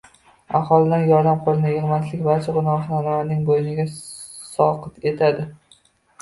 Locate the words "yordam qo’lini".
1.09-1.73